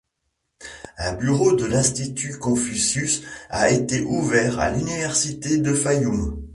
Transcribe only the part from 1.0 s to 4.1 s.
bureau de l'institut Confucius a été